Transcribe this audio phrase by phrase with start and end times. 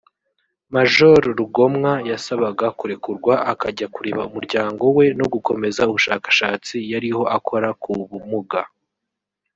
[0.73, 0.93] Maj
[1.37, 8.61] Rugomwa yasabaga kurekurwa akajya kureba umuryango we no gukomeza ubushakashatsi yariho akora ku bugumba